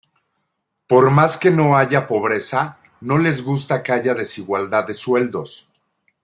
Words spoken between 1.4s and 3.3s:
no haya pobreza, no